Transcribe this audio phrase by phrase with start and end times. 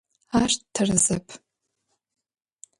[0.39, 1.27] Ар тэрэзэп.